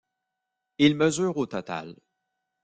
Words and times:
Il 0.79 0.95
mesure 0.95 1.37
au 1.37 1.45
total. 1.45 1.95